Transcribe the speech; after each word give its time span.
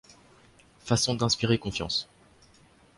Façon 0.79 1.13
d’inspirer 1.13 1.59
confiance. 1.59 2.07